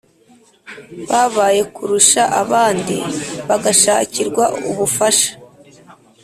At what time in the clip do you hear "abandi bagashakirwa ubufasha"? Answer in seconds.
2.41-5.31